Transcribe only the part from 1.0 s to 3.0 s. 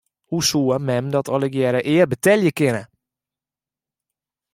dat allegearre ea betelje kinne?